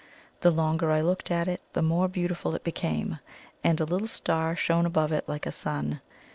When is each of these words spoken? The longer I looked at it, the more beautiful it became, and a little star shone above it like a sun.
The 0.39 0.49
longer 0.49 0.89
I 0.91 0.99
looked 1.01 1.29
at 1.29 1.47
it, 1.47 1.61
the 1.73 1.83
more 1.83 2.07
beautiful 2.07 2.55
it 2.55 2.63
became, 2.63 3.19
and 3.63 3.79
a 3.79 3.85
little 3.85 4.07
star 4.07 4.55
shone 4.55 4.87
above 4.87 5.11
it 5.11 5.29
like 5.29 5.45
a 5.45 5.51
sun. 5.51 6.01